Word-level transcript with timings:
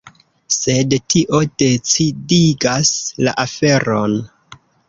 Sed 0.55 0.95
tio 1.13 1.41
decidigas 1.63 2.95
la 3.29 3.37
aferon. 3.47 4.21